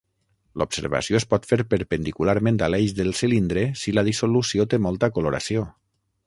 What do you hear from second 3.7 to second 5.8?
si la dissolució té molta coloració.